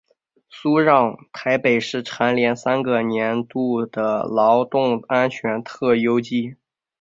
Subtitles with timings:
[0.49, 6.55] 苏让台北市蝉联三个年度的劳动安全特优纪。